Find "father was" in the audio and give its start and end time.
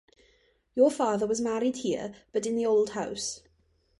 0.89-1.41